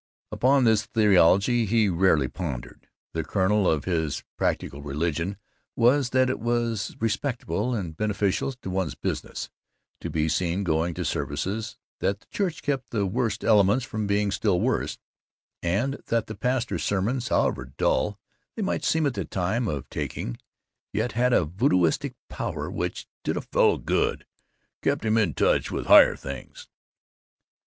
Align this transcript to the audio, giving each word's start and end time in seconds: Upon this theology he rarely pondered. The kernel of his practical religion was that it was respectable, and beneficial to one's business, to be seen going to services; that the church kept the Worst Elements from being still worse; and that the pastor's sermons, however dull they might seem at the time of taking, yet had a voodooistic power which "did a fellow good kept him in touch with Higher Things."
Upon 0.31 0.63
this 0.63 0.87
theology 0.87 1.67
he 1.67 1.87
rarely 1.87 2.27
pondered. 2.27 2.87
The 3.13 3.23
kernel 3.23 3.69
of 3.69 3.85
his 3.85 4.23
practical 4.35 4.81
religion 4.81 5.37
was 5.75 6.09
that 6.09 6.27
it 6.27 6.39
was 6.39 6.95
respectable, 6.99 7.75
and 7.75 7.95
beneficial 7.95 8.51
to 8.51 8.69
one's 8.71 8.95
business, 8.95 9.51
to 9.99 10.09
be 10.09 10.27
seen 10.27 10.63
going 10.63 10.95
to 10.95 11.05
services; 11.05 11.77
that 11.99 12.19
the 12.19 12.25
church 12.31 12.63
kept 12.63 12.89
the 12.89 13.05
Worst 13.05 13.43
Elements 13.45 13.85
from 13.85 14.07
being 14.07 14.31
still 14.31 14.59
worse; 14.59 14.97
and 15.61 16.01
that 16.07 16.25
the 16.25 16.33
pastor's 16.33 16.83
sermons, 16.83 17.27
however 17.27 17.65
dull 17.65 18.17
they 18.55 18.63
might 18.63 18.83
seem 18.83 19.05
at 19.05 19.13
the 19.13 19.23
time 19.23 19.67
of 19.67 19.87
taking, 19.91 20.37
yet 20.91 21.11
had 21.11 21.31
a 21.31 21.45
voodooistic 21.45 22.15
power 22.27 22.71
which 22.71 23.05
"did 23.23 23.37
a 23.37 23.41
fellow 23.41 23.77
good 23.77 24.25
kept 24.81 25.05
him 25.05 25.15
in 25.15 25.35
touch 25.35 25.69
with 25.69 25.85
Higher 25.85 26.15
Things." 26.15 26.67